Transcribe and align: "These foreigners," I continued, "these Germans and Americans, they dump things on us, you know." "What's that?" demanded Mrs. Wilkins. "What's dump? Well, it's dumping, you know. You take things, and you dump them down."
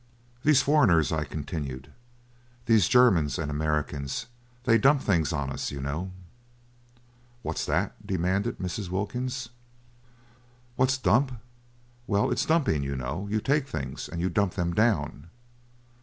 "These 0.43 0.63
foreigners," 0.63 1.11
I 1.11 1.25
continued, 1.25 1.93
"these 2.65 2.87
Germans 2.87 3.37
and 3.37 3.51
Americans, 3.51 4.25
they 4.63 4.79
dump 4.79 5.03
things 5.03 5.31
on 5.31 5.51
us, 5.51 5.69
you 5.71 5.79
know." 5.79 6.11
"What's 7.43 7.67
that?" 7.67 7.93
demanded 8.07 8.57
Mrs. 8.57 8.89
Wilkins. 8.89 9.49
"What's 10.75 10.97
dump? 10.97 11.33
Well, 12.07 12.31
it's 12.31 12.47
dumping, 12.47 12.81
you 12.81 12.95
know. 12.95 13.27
You 13.29 13.39
take 13.39 13.67
things, 13.67 14.09
and 14.09 14.19
you 14.19 14.29
dump 14.31 14.55
them 14.55 14.73
down." 14.73 15.29